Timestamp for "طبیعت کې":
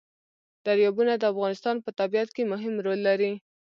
1.99-2.49